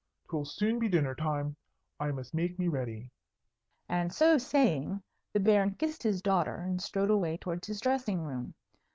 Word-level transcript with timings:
'Twill 0.27 0.45
soon 0.45 0.79
be 0.79 0.89
dinner 0.89 1.13
time. 1.13 1.55
I 1.99 2.09
must 2.09 2.33
make 2.33 2.57
me 2.57 2.67
ready." 2.67 3.11
And 3.87 4.11
so 4.11 4.39
saying, 4.39 5.03
the 5.31 5.39
Baron 5.39 5.75
kissed 5.75 6.01
his 6.01 6.23
daughter 6.23 6.55
and 6.55 6.81
strode 6.81 7.11
away 7.11 7.37
towards 7.37 7.67
his 7.67 7.79
dressing 7.81 8.19
room. 8.23 8.55